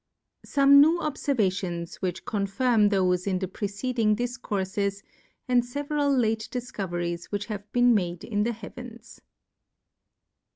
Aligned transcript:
]Some 0.43 0.81
New 0.81 0.99
Obfervations 0.99 1.97
which 1.97 2.25
confirm 2.25 2.89
thoj'e 2.89 3.27
in 3.27 3.37
the 3.37 3.47
^rec€eaingY)\izo\x\{i:'>> 3.47 5.03
and 5.47 5.63
fever 5.63 5.97
al 5.99 6.17
late 6.17 6.49
Difcoveries 6.51 7.25
which 7.25 7.45
have 7.45 7.71
been 7.71 7.93
made 7.93 8.23
in 8.23 8.41
the 8.41 8.51
Heavens 8.53 9.21